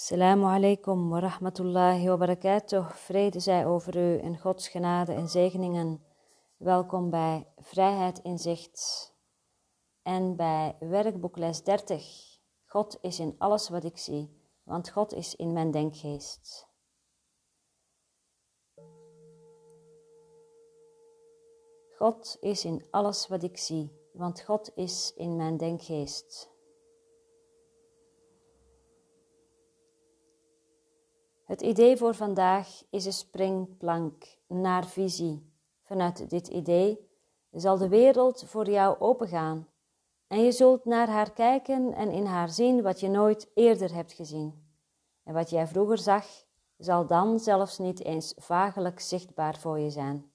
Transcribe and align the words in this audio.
Assalamu 0.00 0.46
alaikum 0.46 1.10
wa 1.10 1.20
rahmatullahi 1.20 2.08
wa 2.08 2.16
barakatuh. 2.16 2.90
Vrede 2.90 3.40
zij 3.40 3.66
over 3.66 3.96
u 3.96 4.18
en 4.18 4.38
Gods 4.38 4.68
genade 4.68 5.12
en 5.12 5.28
zegeningen. 5.28 6.04
Welkom 6.56 7.10
bij 7.10 7.46
Vrijheid 7.56 8.18
in 8.18 8.38
Zicht 8.38 9.14
en 10.02 10.36
bij 10.36 10.76
werkboekles 10.78 11.62
30. 11.62 12.38
God 12.66 12.98
is 13.00 13.18
in 13.18 13.34
alles 13.38 13.68
wat 13.68 13.84
ik 13.84 13.98
zie, 13.98 14.30
want 14.62 14.90
God 14.90 15.12
is 15.12 15.36
in 15.36 15.52
mijn 15.52 15.70
denkgeest. 15.70 16.68
God 21.96 22.36
is 22.40 22.64
in 22.64 22.86
alles 22.90 23.28
wat 23.28 23.42
ik 23.42 23.56
zie, 23.56 23.92
want 24.12 24.40
God 24.40 24.70
is 24.74 25.12
in 25.16 25.36
mijn 25.36 25.56
denkgeest. 25.56 26.58
Het 31.50 31.60
idee 31.60 31.96
voor 31.96 32.14
vandaag 32.14 32.82
is 32.90 33.06
een 33.06 33.12
springplank 33.12 34.24
naar 34.46 34.86
visie. 34.86 35.52
Vanuit 35.82 36.30
dit 36.30 36.48
idee 36.48 37.08
zal 37.50 37.78
de 37.78 37.88
wereld 37.88 38.44
voor 38.46 38.70
jou 38.70 38.98
opengaan 38.98 39.68
en 40.26 40.42
je 40.42 40.52
zult 40.52 40.84
naar 40.84 41.08
haar 41.08 41.32
kijken 41.32 41.92
en 41.94 42.10
in 42.10 42.24
haar 42.24 42.48
zien 42.48 42.82
wat 42.82 43.00
je 43.00 43.08
nooit 43.08 43.48
eerder 43.54 43.94
hebt 43.94 44.12
gezien. 44.12 44.64
En 45.24 45.34
wat 45.34 45.50
jij 45.50 45.66
vroeger 45.66 45.98
zag, 45.98 46.26
zal 46.78 47.06
dan 47.06 47.38
zelfs 47.38 47.78
niet 47.78 48.04
eens 48.04 48.34
vagelijk 48.36 49.00
zichtbaar 49.00 49.58
voor 49.58 49.78
je 49.78 49.90
zijn. 49.90 50.30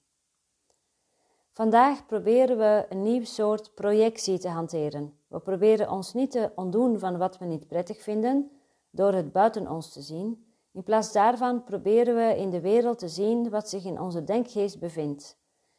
Vandaag 1.52 2.06
proberen 2.06 2.58
we 2.58 2.86
een 2.88 3.02
nieuw 3.02 3.24
soort 3.24 3.74
projectie 3.74 4.38
te 4.38 4.48
hanteren. 4.48 5.18
We 5.26 5.38
proberen 5.38 5.90
ons 5.90 6.14
niet 6.14 6.30
te 6.30 6.50
ontdoen 6.54 6.98
van 6.98 7.18
wat 7.18 7.38
we 7.38 7.44
niet 7.44 7.66
prettig 7.66 8.02
vinden 8.02 8.50
door 8.90 9.12
het 9.12 9.32
buiten 9.32 9.70
ons 9.70 9.92
te 9.92 10.00
zien 10.00 10.45
in 10.76 10.82
plaats 10.82 11.12
daarvan 11.12 11.64
proberen 11.64 12.14
we 12.14 12.36
in 12.36 12.50
de 12.50 12.60
wereld 12.60 12.98
te 12.98 13.08
zien 13.08 13.50
wat 13.50 13.68
zich 13.68 13.84
in 13.84 14.00
onze 14.00 14.24
denkgeest 14.24 14.78
bevindt. 14.78 15.38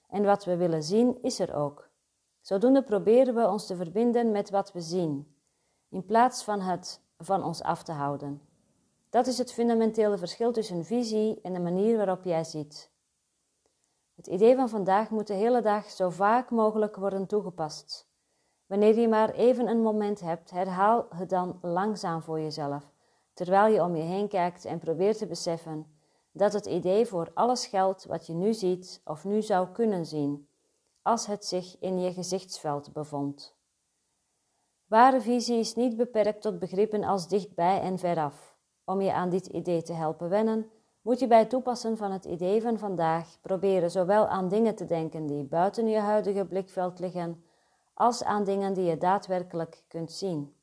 En 0.09 0.23
wat 0.23 0.45
we 0.45 0.55
willen 0.55 0.83
zien 0.83 1.21
is 1.21 1.39
er 1.39 1.53
ook. 1.53 1.89
Zodoende 2.41 2.83
proberen 2.83 3.35
we 3.35 3.47
ons 3.47 3.65
te 3.65 3.75
verbinden 3.75 4.31
met 4.31 4.49
wat 4.49 4.73
we 4.73 4.81
zien, 4.81 5.35
in 5.89 6.05
plaats 6.05 6.43
van 6.43 6.59
het 6.59 7.01
van 7.17 7.43
ons 7.43 7.61
af 7.61 7.83
te 7.83 7.91
houden. 7.91 8.41
Dat 9.09 9.27
is 9.27 9.37
het 9.37 9.53
fundamentele 9.53 10.17
verschil 10.17 10.51
tussen 10.51 10.85
visie 10.85 11.39
en 11.41 11.53
de 11.53 11.59
manier 11.59 11.97
waarop 11.97 12.23
jij 12.23 12.43
ziet. 12.43 12.91
Het 14.15 14.27
idee 14.27 14.55
van 14.55 14.69
vandaag 14.69 15.09
moet 15.09 15.27
de 15.27 15.33
hele 15.33 15.61
dag 15.61 15.89
zo 15.89 16.09
vaak 16.09 16.49
mogelijk 16.49 16.95
worden 16.95 17.27
toegepast. 17.27 18.07
Wanneer 18.65 18.99
je 18.99 19.07
maar 19.07 19.29
even 19.29 19.67
een 19.67 19.81
moment 19.81 20.19
hebt, 20.19 20.51
herhaal 20.51 21.07
het 21.15 21.29
dan 21.29 21.59
langzaam 21.61 22.21
voor 22.21 22.39
jezelf 22.39 22.95
terwijl 23.37 23.73
je 23.73 23.83
om 23.83 23.95
je 23.95 24.03
heen 24.03 24.27
kijkt 24.27 24.65
en 24.65 24.79
probeert 24.79 25.17
te 25.17 25.27
beseffen 25.27 25.85
dat 26.31 26.53
het 26.53 26.65
idee 26.65 27.05
voor 27.05 27.31
alles 27.33 27.65
geldt 27.65 28.05
wat 28.05 28.27
je 28.27 28.33
nu 28.33 28.53
ziet 28.53 29.01
of 29.05 29.25
nu 29.25 29.41
zou 29.41 29.67
kunnen 29.67 30.05
zien, 30.05 30.47
als 31.01 31.25
het 31.25 31.45
zich 31.45 31.79
in 31.79 31.99
je 31.99 32.13
gezichtsveld 32.13 32.93
bevond. 32.93 33.55
Ware 34.85 35.21
visie 35.21 35.59
is 35.59 35.75
niet 35.75 35.97
beperkt 35.97 36.41
tot 36.41 36.59
begrippen 36.59 37.03
als 37.03 37.27
dichtbij 37.27 37.81
en 37.81 37.99
veraf. 37.99 38.55
Om 38.85 39.01
je 39.01 39.13
aan 39.13 39.29
dit 39.29 39.45
idee 39.45 39.81
te 39.81 39.93
helpen 39.93 40.29
wennen, 40.29 40.69
moet 41.01 41.19
je 41.19 41.27
bij 41.27 41.39
het 41.39 41.49
toepassen 41.49 41.97
van 41.97 42.11
het 42.11 42.25
idee 42.25 42.61
van 42.61 42.77
vandaag 42.77 43.37
proberen 43.41 43.91
zowel 43.91 44.27
aan 44.27 44.47
dingen 44.47 44.75
te 44.75 44.85
denken 44.85 45.25
die 45.25 45.43
buiten 45.43 45.87
je 45.87 45.99
huidige 45.99 46.45
blikveld 46.45 46.99
liggen, 46.99 47.43
als 47.93 48.23
aan 48.23 48.43
dingen 48.43 48.73
die 48.73 48.85
je 48.85 48.97
daadwerkelijk 48.97 49.83
kunt 49.87 50.11
zien. 50.11 50.56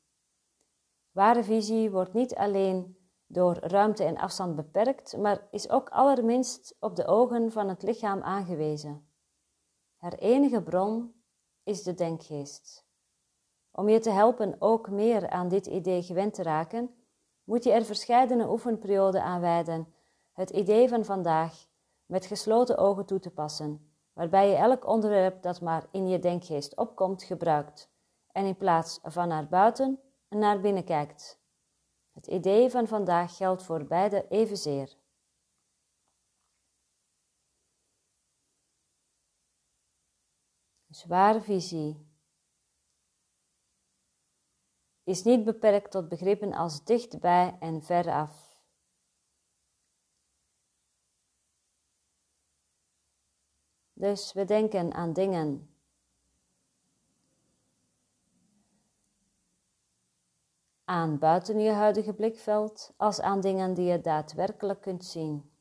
Ware 1.15 1.43
visie 1.43 1.91
wordt 1.91 2.13
niet 2.13 2.35
alleen 2.35 2.97
door 3.27 3.57
ruimte 3.59 4.03
en 4.03 4.17
afstand 4.17 4.55
beperkt, 4.55 5.17
maar 5.17 5.47
is 5.51 5.69
ook 5.69 5.89
allerminst 5.89 6.75
op 6.79 6.95
de 6.95 7.05
ogen 7.05 7.51
van 7.51 7.69
het 7.69 7.83
lichaam 7.83 8.21
aangewezen. 8.21 9.07
Haar 9.95 10.13
enige 10.13 10.61
bron 10.61 11.13
is 11.63 11.83
de 11.83 11.93
denkgeest. 11.93 12.85
Om 13.71 13.89
je 13.89 13.99
te 13.99 14.09
helpen 14.09 14.55
ook 14.59 14.89
meer 14.89 15.29
aan 15.29 15.47
dit 15.47 15.65
idee 15.65 16.03
gewend 16.03 16.33
te 16.33 16.43
raken, 16.43 16.95
moet 17.43 17.63
je 17.63 17.71
er 17.71 17.85
verscheidene 17.85 18.49
oefenperioden 18.49 19.23
aan 19.23 19.41
wijden, 19.41 19.93
het 20.33 20.49
idee 20.49 20.89
van 20.89 21.05
vandaag 21.05 21.67
met 22.05 22.25
gesloten 22.25 22.77
ogen 22.77 23.05
toe 23.05 23.19
te 23.19 23.31
passen, 23.31 23.93
waarbij 24.13 24.49
je 24.49 24.55
elk 24.55 24.87
onderwerp 24.87 25.41
dat 25.41 25.61
maar 25.61 25.87
in 25.91 26.07
je 26.07 26.19
denkgeest 26.19 26.77
opkomt 26.77 27.23
gebruikt 27.23 27.89
en 28.31 28.45
in 28.45 28.57
plaats 28.57 28.99
van 29.03 29.27
naar 29.27 29.47
buiten 29.47 29.99
en 30.27 30.39
naar 30.39 30.59
binnen 30.59 30.85
kijkt. 30.85 31.39
Het 32.11 32.27
idee 32.27 32.69
van 32.69 32.87
vandaag 32.87 33.37
geldt 33.37 33.63
voor 33.63 33.85
beide 33.85 34.27
evenzeer. 34.27 34.97
zware 40.95 41.41
visie 41.41 42.07
is 45.03 45.23
niet 45.23 45.43
beperkt 45.43 45.91
tot 45.91 46.09
begrippen 46.09 46.53
als 46.53 46.83
dichtbij 46.83 47.57
en 47.59 47.83
veraf. 47.83 48.63
Dus 53.93 54.33
we 54.33 54.45
denken 54.45 54.93
aan 54.93 55.13
dingen 55.13 55.74
aan 60.85 61.19
buiten 61.19 61.59
je 61.59 61.71
huidige 61.71 62.13
blikveld 62.13 62.93
als 62.97 63.21
aan 63.21 63.41
dingen 63.41 63.73
die 63.73 63.85
je 63.85 64.01
daadwerkelijk 64.01 64.81
kunt 64.81 65.05
zien. 65.05 65.53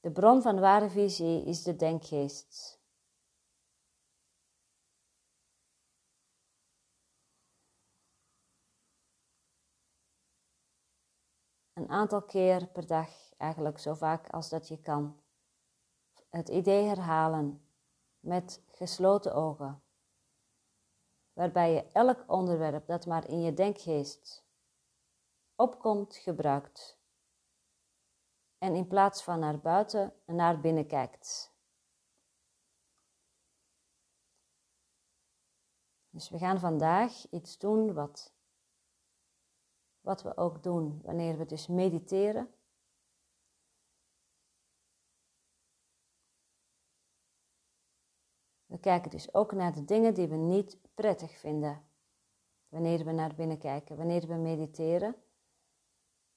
De 0.00 0.12
bron 0.12 0.42
van 0.42 0.60
ware 0.60 0.90
visie 0.90 1.44
is 1.44 1.62
de 1.62 1.76
denkgeest. 1.76 2.80
Een 11.72 11.88
aantal 11.88 12.22
keer 12.22 12.66
per 12.66 12.86
dag, 12.86 13.34
eigenlijk 13.36 13.78
zo 13.78 13.94
vaak 13.94 14.28
als 14.28 14.48
dat 14.48 14.68
je 14.68 14.80
kan. 14.80 15.20
Het 16.28 16.48
idee 16.48 16.84
herhalen 16.84 17.66
met 18.20 18.62
gesloten 18.66 19.34
ogen 19.34 19.81
waarbij 21.32 21.72
je 21.72 21.86
elk 21.92 22.24
onderwerp 22.26 22.86
dat 22.86 23.06
maar 23.06 23.28
in 23.28 23.42
je 23.42 23.54
denkgeest 23.54 24.44
opkomt 25.54 26.16
gebruikt 26.16 27.00
en 28.58 28.74
in 28.74 28.86
plaats 28.86 29.22
van 29.22 29.38
naar 29.38 29.60
buiten 29.60 30.12
naar 30.26 30.60
binnen 30.60 30.86
kijkt. 30.86 31.52
Dus 36.10 36.28
we 36.30 36.38
gaan 36.38 36.58
vandaag 36.58 37.30
iets 37.30 37.58
doen 37.58 37.94
wat, 37.94 38.34
wat 40.00 40.22
we 40.22 40.36
ook 40.36 40.62
doen 40.62 41.00
wanneer 41.02 41.38
we 41.38 41.46
dus 41.46 41.66
mediteren. 41.66 42.54
Kijken 48.82 49.10
dus 49.10 49.34
ook 49.34 49.52
naar 49.52 49.74
de 49.74 49.84
dingen 49.84 50.14
die 50.14 50.28
we 50.28 50.36
niet 50.36 50.78
prettig 50.94 51.38
vinden. 51.38 51.82
Wanneer 52.68 53.04
we 53.04 53.12
naar 53.12 53.34
binnen 53.34 53.58
kijken, 53.58 53.96
wanneer 53.96 54.26
we 54.26 54.34
mediteren, 54.34 55.16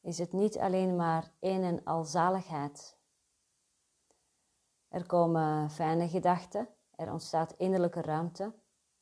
is 0.02 0.18
het 0.18 0.34
niet 0.34 0.58
alleen 0.58 0.96
maar 0.96 1.32
een 1.40 1.64
en 1.64 1.84
al 1.84 2.04
zaligheid. 2.04 2.98
Er 4.88 5.06
komen 5.06 5.70
fijne 5.70 6.08
gedachten, 6.10 6.70
er 6.96 7.12
ontstaat 7.12 7.54
innerlijke 7.58 8.02
ruimte 8.02 8.54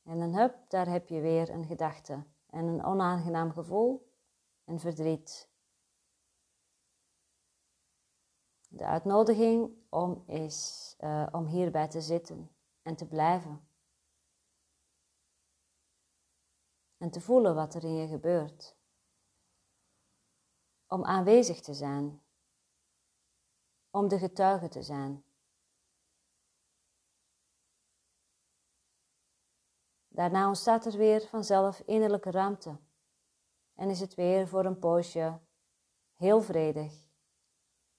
en 0.04 0.20
dan 0.20 0.36
hup, 0.36 0.56
daar 0.68 0.88
heb 0.88 1.08
je 1.08 1.22
weer 1.22 1.50
een 1.50 1.66
gedachte 1.66 2.24
en 2.50 2.66
een 2.66 2.84
onaangenaam 2.84 3.52
gevoel 3.52 4.12
en 4.64 4.80
verdriet. 4.80 5.52
De 8.68 8.86
uitnodiging 8.86 9.72
om 9.90 10.24
is 10.28 10.96
uh, 11.00 11.28
om 11.32 11.46
hierbij 11.46 11.88
te 11.88 12.02
zitten 12.02 12.50
en 12.84 12.96
te 12.96 13.08
blijven. 13.08 13.68
En 16.98 17.12
te 17.12 17.22
voelen 17.22 17.56
wat 17.56 17.74
er 17.74 17.84
in 17.84 17.96
je 17.96 18.08
gebeurt. 18.08 18.76
Om 20.88 21.06
aanwezig 21.06 21.62
te 21.62 21.74
zijn. 21.74 22.24
Om 23.90 24.08
de 24.08 24.18
getuige 24.18 24.68
te 24.68 24.84
zijn. 24.84 25.26
Daarna 30.08 30.48
ontstaat 30.48 30.86
er 30.86 30.98
weer 30.98 31.28
vanzelf 31.28 31.80
innerlijke 31.80 32.32
ruimte. 32.32 32.80
En 33.76 33.90
is 33.90 34.00
het 34.00 34.14
weer 34.14 34.48
voor 34.48 34.66
een 34.66 34.80
poosje 34.80 35.40
heel 36.14 36.42
vredig. 36.42 37.08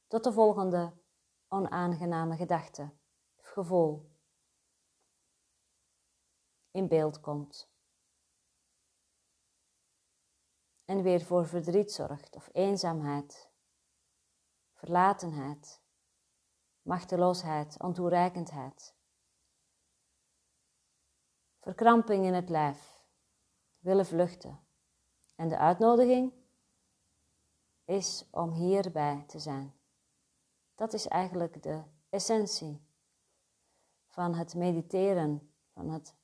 Tot 0.07 0.25
de 0.25 0.33
volgende 0.33 0.93
onaangename 1.49 2.37
gedachte 2.37 2.93
gevoel 3.37 4.14
in 6.75 6.88
beeld 6.88 7.21
komt. 7.21 7.73
en 10.85 11.03
weer 11.03 11.21
voor 11.21 11.47
verdriet 11.47 11.93
zorgt 11.93 12.37
of 12.37 12.49
eenzaamheid, 12.53 13.50
verlatenheid, 14.73 15.81
machteloosheid, 16.82 17.82
ontoereikendheid, 17.82 18.94
verkramping 21.61 22.25
in 22.25 22.35
het 22.35 22.49
lijf, 22.49 23.05
willen 23.79 24.06
vluchten. 24.06 24.62
En 25.35 25.49
de 25.49 25.59
uitnodiging 25.59 26.32
is 27.85 28.27
om 28.31 28.50
hierbij 28.50 29.25
te 29.27 29.38
zijn. 29.38 29.75
Dat 30.75 30.93
is 30.93 31.06
eigenlijk 31.06 31.62
de 31.62 31.82
essentie 32.09 32.87
van 34.06 34.35
het 34.35 34.55
mediteren, 34.55 35.55
van 35.73 35.88
het 35.91 36.15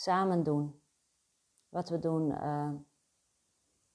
samen 0.00 0.42
doen. 0.42 0.82
Wat 1.68 1.88
we 1.88 1.98
doen 1.98 2.30
uh, 2.30 2.72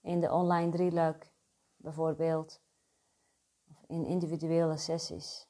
in 0.01 0.19
de 0.19 0.31
online 0.31 0.71
drieluik 0.71 1.33
bijvoorbeeld, 1.75 2.61
of 3.69 3.83
in 3.87 4.05
individuele 4.05 4.77
sessies. 4.77 5.47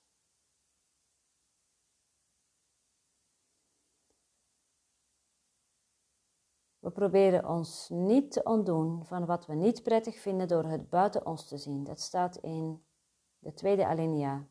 We 6.79 6.91
proberen 6.91 7.47
ons 7.47 7.89
niet 7.89 8.31
te 8.31 8.43
ontdoen 8.43 9.05
van 9.05 9.25
wat 9.25 9.45
we 9.45 9.53
niet 9.53 9.83
prettig 9.83 10.19
vinden 10.19 10.47
door 10.47 10.63
het 10.63 10.89
buiten 10.89 11.25
ons 11.25 11.47
te 11.47 11.57
zien. 11.57 11.83
Dat 11.83 11.99
staat 11.99 12.35
in 12.35 12.85
de 13.39 13.53
tweede 13.53 13.85
alinea. 13.85 14.47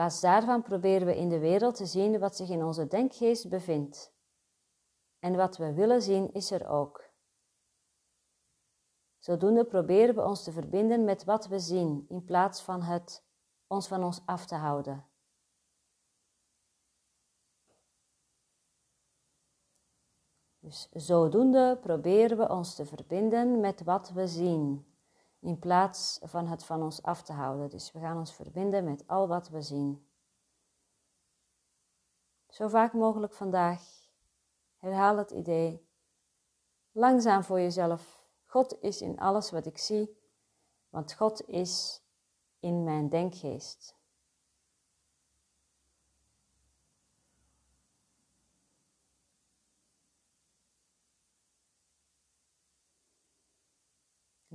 Plaats 0.00 0.20
daarvan 0.20 0.62
proberen 0.62 1.06
we 1.06 1.16
in 1.16 1.28
de 1.28 1.38
wereld 1.38 1.74
te 1.74 1.86
zien 1.86 2.18
wat 2.18 2.36
zich 2.36 2.48
in 2.48 2.64
onze 2.64 2.86
denkgeest 2.86 3.48
bevindt. 3.48 4.12
En 5.18 5.36
wat 5.36 5.56
we 5.56 5.72
willen 5.72 6.02
zien 6.02 6.32
is 6.32 6.50
er 6.50 6.68
ook. 6.68 7.10
Zodoende 9.18 9.64
proberen 9.64 10.14
we 10.14 10.24
ons 10.24 10.44
te 10.44 10.52
verbinden 10.52 11.04
met 11.04 11.24
wat 11.24 11.46
we 11.46 11.58
zien 11.58 12.04
in 12.08 12.24
plaats 12.24 12.62
van 12.62 12.82
het 12.82 13.24
ons 13.66 13.88
van 13.88 14.04
ons 14.04 14.22
af 14.26 14.46
te 14.46 14.54
houden. 14.54 15.06
Dus 20.58 20.88
zodoende 20.92 21.78
proberen 21.80 22.36
we 22.36 22.48
ons 22.48 22.74
te 22.74 22.86
verbinden 22.86 23.60
met 23.60 23.82
wat 23.82 24.10
we 24.10 24.26
zien, 24.26 24.89
in 25.40 25.58
plaats 25.58 26.18
van 26.22 26.46
het 26.46 26.64
van 26.64 26.82
ons 26.82 27.02
af 27.02 27.22
te 27.22 27.32
houden. 27.32 27.70
Dus 27.70 27.92
we 27.92 27.98
gaan 27.98 28.18
ons 28.18 28.34
verbinden 28.34 28.84
met 28.84 29.06
al 29.06 29.28
wat 29.28 29.48
we 29.48 29.62
zien. 29.62 30.08
Zo 32.48 32.68
vaak 32.68 32.92
mogelijk 32.92 33.32
vandaag 33.32 33.82
herhaal 34.76 35.16
het 35.16 35.30
idee. 35.30 35.88
Langzaam 36.92 37.44
voor 37.44 37.60
jezelf. 37.60 38.24
God 38.44 38.82
is 38.82 39.00
in 39.00 39.18
alles 39.18 39.50
wat 39.50 39.66
ik 39.66 39.78
zie, 39.78 40.18
want 40.88 41.12
God 41.12 41.48
is 41.48 42.02
in 42.60 42.84
mijn 42.84 43.08
denkgeest. 43.08 43.99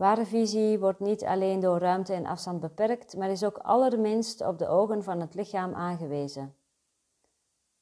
Ware 0.06 0.25
visie 0.25 0.80
wordt 0.80 1.00
niet 1.00 1.24
alleen 1.24 1.60
door 1.60 1.80
ruimte 1.80 2.13
en 2.13 2.25
afstand 2.25 2.60
beperkt, 2.60 3.18
maar 3.18 3.30
is 3.30 3.44
ook 3.44 3.57
allerminst 3.57 4.42
op 4.42 4.57
de 4.57 4.68
ogen 4.68 5.04
van 5.04 5.19
het 5.19 5.34
lichaam 5.34 5.74
aangewezen. 5.74 6.56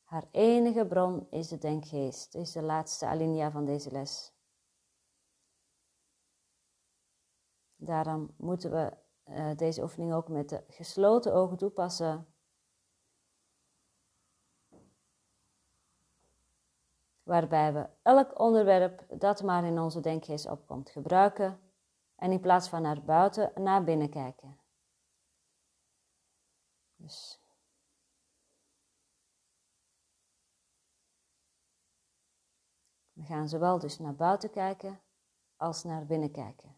Haar 0.03 0.23
enige 0.31 0.85
bron 0.85 1.27
is 1.29 1.47
de 1.47 1.57
denkgeest, 1.57 2.35
is 2.35 2.51
de 2.51 2.61
laatste 2.61 3.05
alinea 3.05 3.51
van 3.51 3.65
deze 3.65 3.91
les. 3.91 4.33
Daarom 7.75 8.33
moeten 8.37 8.71
we 8.71 8.93
uh, 9.25 9.55
deze 9.55 9.81
oefening 9.81 10.13
ook 10.13 10.27
met 10.27 10.49
de 10.49 10.63
gesloten 10.67 11.33
ogen 11.33 11.57
toepassen. 11.57 12.27
Waarbij 17.23 17.73
we 17.73 17.89
elk 18.01 18.39
onderwerp 18.39 19.05
dat 19.19 19.43
maar 19.43 19.63
in 19.63 19.79
onze 19.79 19.99
denkgeest 19.99 20.49
opkomt 20.49 20.89
gebruiken 20.89 21.71
en 22.23 22.31
in 22.31 22.39
plaats 22.39 22.69
van 22.69 22.81
naar 22.81 23.03
buiten, 23.03 23.63
naar 23.63 23.83
binnen 23.83 24.09
kijken. 24.09 24.59
Dus. 26.95 27.39
We 33.13 33.23
gaan 33.23 33.47
zowel 33.49 33.79
dus 33.79 33.99
naar 33.99 34.15
buiten 34.15 34.49
kijken 34.49 35.01
als 35.55 35.83
naar 35.83 36.05
binnen 36.05 36.31
kijken. 36.31 36.77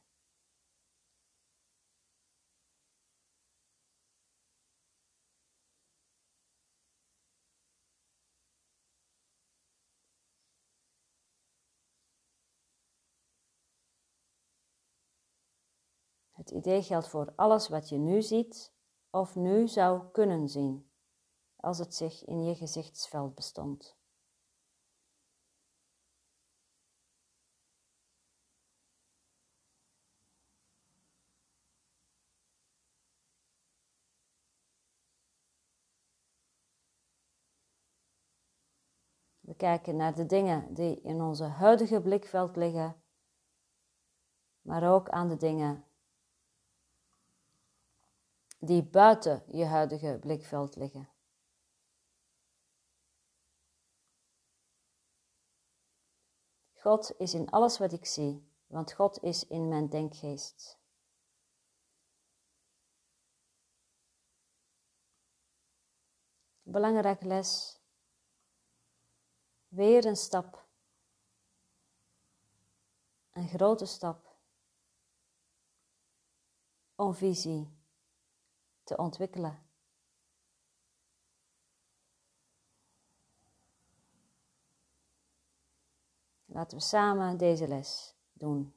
Het 16.46 16.54
idee 16.54 16.82
geldt 16.82 17.08
voor 17.08 17.34
alles 17.36 17.68
wat 17.68 17.90
je 17.90 17.98
nu 17.98 18.22
ziet 18.22 18.74
of 19.10 19.36
nu 19.36 19.68
zou 19.68 20.12
kunnen 20.12 20.50
zien, 20.50 20.92
als 21.56 21.78
het 21.78 21.96
zich 21.96 22.26
in 22.26 22.44
je 22.44 22.56
gezichtsveld 22.56 23.36
bestond. 23.36 23.98
We 39.40 39.56
kijken 39.56 39.96
naar 39.96 40.16
de 40.16 40.26
dingen 40.26 40.74
die 40.74 41.02
in 41.02 41.22
onze 41.22 41.44
huidige 41.44 42.02
blikveld 42.02 42.56
liggen, 42.56 43.04
maar 44.62 44.94
ook 44.94 45.10
aan 45.10 45.28
de 45.28 45.38
dingen 45.38 45.85
die 48.66 48.84
buiten 48.84 49.44
je 49.48 49.66
huidige 49.66 50.18
blikveld 50.20 50.76
liggen. 50.76 51.10
God 56.74 57.14
is 57.18 57.34
in 57.34 57.50
alles 57.50 57.78
wat 57.78 57.92
ik 57.92 58.06
zie, 58.06 58.52
want 58.68 58.94
God 58.94 59.24
is 59.24 59.48
in 59.48 59.68
mijn 59.68 59.90
denkgeest. 59.90 60.80
Belangrijke 66.62 67.26
les. 67.26 67.80
Weer 69.68 70.06
een 70.06 70.16
stap. 70.16 70.68
Een 73.32 73.48
grote 73.48 73.86
stap. 73.86 74.38
Om 76.96 77.14
visie 77.14 77.75
te 78.86 78.98
ontwikkelen. 78.98 79.64
Laten 86.46 86.78
we 86.78 86.84
samen 86.84 87.38
deze 87.38 87.68
les 87.68 88.16
doen. 88.34 88.74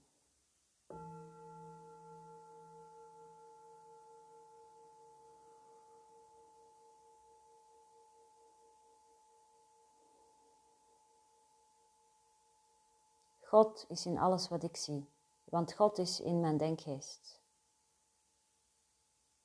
God 13.41 13.85
is 13.89 14.07
in 14.07 14.19
alles 14.19 14.49
wat 14.49 14.63
ik 14.63 14.77
zie, 14.77 15.09
want 15.45 15.73
God 15.73 15.99
is 15.99 16.21
in 16.21 16.41
mijn 16.41 16.57
denkgeest. 16.57 17.38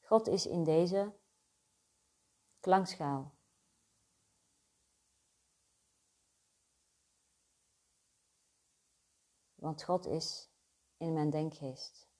God 0.04 0.28
is 0.28 0.46
in 0.46 0.64
deze 0.64 1.14
klankschaal. 2.60 3.36
Want 9.56 9.84
God 9.84 10.06
is 10.06 10.50
in 10.98 11.14
mijn 11.14 11.30
denkgeest. 11.30 12.13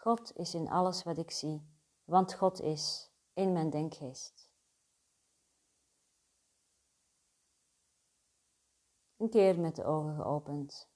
God 0.00 0.36
is 0.36 0.54
in 0.54 0.68
alles 0.68 1.02
wat 1.02 1.18
ik 1.18 1.30
zie, 1.30 1.66
want 2.04 2.34
God 2.34 2.60
is 2.60 3.10
in 3.32 3.52
mijn 3.52 3.70
denkgeest. 3.70 4.50
Een 9.16 9.30
keer 9.30 9.60
met 9.60 9.76
de 9.76 9.84
ogen 9.84 10.14
geopend, 10.14 10.90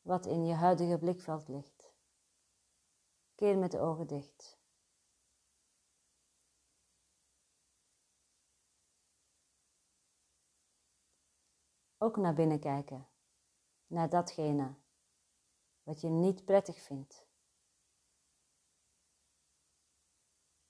wat 0.00 0.26
in 0.26 0.46
je 0.46 0.54
huidige 0.54 0.98
blikveld 0.98 1.48
ligt. 1.48 1.94
Een 3.28 3.34
keer 3.34 3.58
met 3.58 3.70
de 3.70 3.80
ogen 3.80 4.06
dicht. 4.06 4.58
Ook 11.98 12.16
naar 12.16 12.34
binnen 12.34 12.60
kijken, 12.60 13.08
naar 13.86 14.08
datgene 14.08 14.74
wat 15.82 16.00
je 16.00 16.08
niet 16.08 16.44
prettig 16.44 16.80
vindt. 16.80 17.27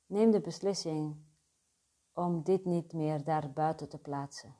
Neem 0.08 0.30
de 0.30 0.40
beslissing 0.40 1.16
om 2.12 2.42
dit 2.42 2.64
niet 2.64 2.92
meer 2.92 3.24
daar 3.24 3.52
buiten 3.52 3.88
te 3.88 3.98
plaatsen. 3.98 4.54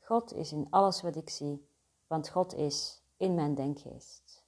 God 0.00 0.32
is 0.32 0.52
in 0.52 0.66
alles 0.70 1.02
wat 1.02 1.16
ik 1.16 1.30
zie, 1.30 1.68
want 2.06 2.28
God 2.28 2.54
is 2.54 3.02
in 3.16 3.34
mijn 3.34 3.54
denkgeest. 3.54 4.47